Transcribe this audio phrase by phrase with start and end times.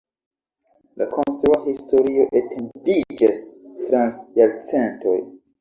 [1.01, 3.47] La konstrua historio etendiĝas
[3.85, 5.17] trans jarcentoj.